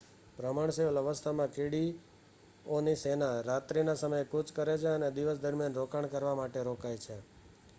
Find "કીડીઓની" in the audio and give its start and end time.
1.51-2.95